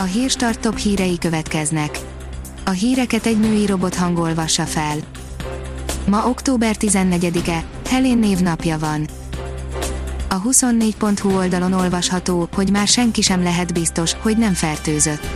[0.00, 1.98] A hírstart top hírei következnek.
[2.64, 4.96] A híreket egy női robot hangolvassa fel.
[6.06, 9.08] Ma október 14-e, Helén névnapja van.
[10.28, 15.26] A 24.hu oldalon olvasható, hogy már senki sem lehet biztos, hogy nem fertőzött.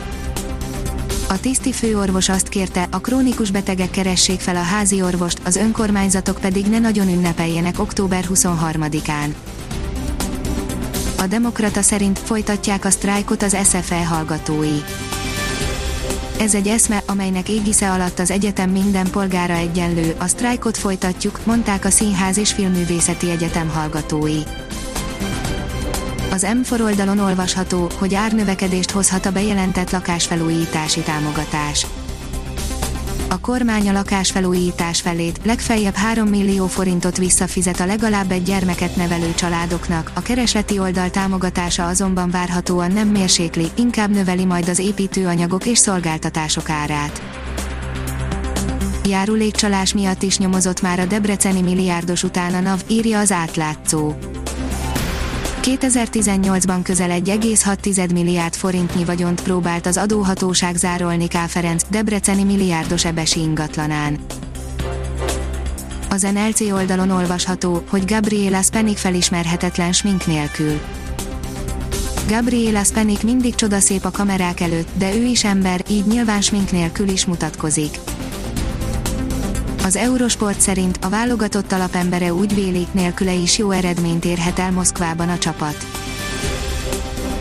[1.29, 6.39] A tiszti főorvos azt kérte, a krónikus betegek keressék fel a házi orvost, az önkormányzatok
[6.41, 9.35] pedig ne nagyon ünnepeljenek október 23-án.
[11.23, 14.79] A Demokrata szerint folytatják a sztrájkot az SFE hallgatói.
[16.39, 21.85] Ez egy eszme, amelynek égisze alatt az egyetem minden polgára egyenlő, a sztrájkot folytatjuk, mondták
[21.85, 24.41] a Színház és Filmművészeti Egyetem hallgatói.
[26.31, 31.87] Az M4 oldalon olvasható, hogy árnövekedést hozhat a bejelentett lakásfelújítási támogatás.
[33.33, 39.35] A kormány a lakásfelújítás felét, legfeljebb 3 millió forintot visszafizet a legalább egy gyermeket nevelő
[39.35, 45.79] családoknak, a keresleti oldal támogatása azonban várhatóan nem mérsékli, inkább növeli majd az építőanyagok és
[45.79, 47.23] szolgáltatások árát.
[49.05, 54.15] Járulékcsalás miatt is nyomozott már a debreceni milliárdos után a NAV, írja az átlátszó.
[55.63, 61.37] 2018-ban közel 1,6 milliárd forintnyi vagyont próbált az adóhatóság zárolni K.
[61.47, 64.19] Ferenc, debreceni milliárdos ebesi ingatlanán.
[66.11, 70.81] Az NLC oldalon olvasható, hogy Gabriela Spanik felismerhetetlen smink nélkül.
[72.29, 77.09] Gabriela Spanik mindig csodaszép a kamerák előtt, de ő is ember, így nyilván smink nélkül
[77.09, 77.99] is mutatkozik.
[79.85, 85.29] Az Eurosport szerint a válogatott alapembere úgy véli, nélküle is jó eredményt érhet el Moszkvában
[85.29, 85.77] a csapat.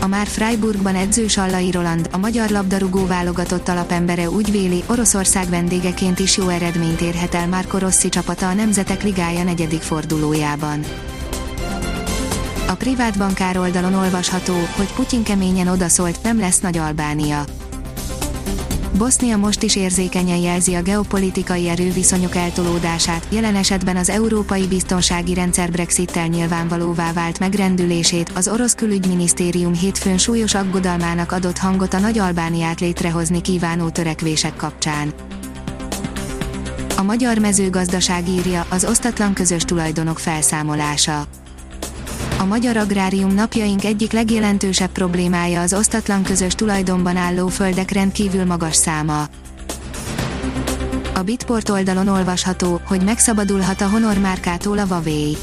[0.00, 6.18] A már Freiburgban edző Sallai Roland, a magyar labdarúgó válogatott alapembere úgy véli, Oroszország vendégeként
[6.18, 10.84] is jó eredményt érhet el Marco Rossi csapata a Nemzetek Ligája negyedik fordulójában.
[12.68, 17.44] A privát bankár oldalon olvasható, hogy Putyin keményen odaszólt, nem lesz nagy Albánia
[18.98, 25.70] Bosznia most is érzékenyen jelzi a geopolitikai erőviszonyok eltolódását, jelen esetben az európai biztonsági rendszer
[25.70, 32.80] Brexit-tel nyilvánvalóvá vált megrendülését, az orosz külügyminisztérium hétfőn súlyos aggodalmának adott hangot a Nagy Albániát
[32.80, 35.12] létrehozni kívánó törekvések kapcsán.
[36.96, 41.26] A magyar mezőgazdaság írja az osztatlan közös tulajdonok felszámolása
[42.42, 48.76] a magyar agrárium napjaink egyik legjelentősebb problémája az osztatlan közös tulajdonban álló földek rendkívül magas
[48.76, 49.24] száma.
[51.14, 55.36] A Bitport oldalon olvasható, hogy megszabadulhat a Honor márkától a Huawei.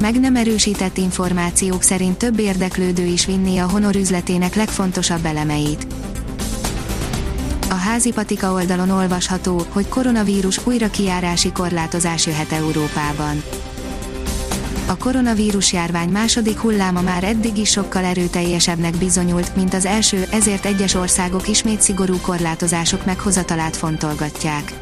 [0.00, 5.86] Meg nem erősített információk szerint több érdeklődő is vinné a Honor üzletének legfontosabb elemeit.
[7.70, 13.42] A házi patika oldalon olvasható, hogy koronavírus újra kiárási korlátozás jöhet Európában
[14.90, 20.64] a koronavírus járvány második hulláma már eddig is sokkal erőteljesebbnek bizonyult, mint az első, ezért
[20.64, 24.72] egyes országok ismét szigorú korlátozások meghozatalát fontolgatják.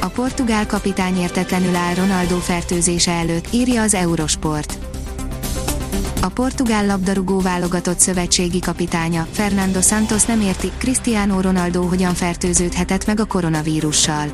[0.00, 4.78] A portugál kapitány értetlenül áll Ronaldo fertőzése előtt, írja az Eurosport.
[6.20, 13.20] A portugál labdarúgó válogatott szövetségi kapitánya, Fernando Santos nem érti, Cristiano Ronaldo hogyan fertőződhetett meg
[13.20, 14.28] a koronavírussal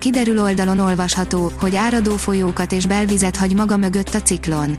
[0.00, 4.76] kiderül oldalon olvasható, hogy áradó folyókat és belvizet hagy maga mögött a ciklon.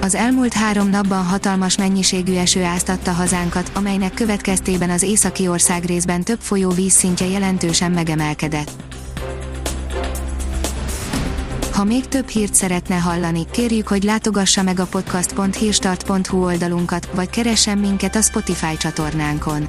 [0.00, 6.24] Az elmúlt három napban hatalmas mennyiségű eső áztatta hazánkat, amelynek következtében az északi ország részben
[6.24, 8.70] több folyó vízszintje jelentősen megemelkedett.
[11.72, 17.78] Ha még több hírt szeretne hallani, kérjük, hogy látogassa meg a podcast.hírstart.hu oldalunkat, vagy keressen
[17.78, 19.68] minket a Spotify csatornánkon